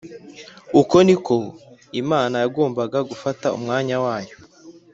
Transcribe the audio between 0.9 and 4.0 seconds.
niko Imana yagombaga gufata umwana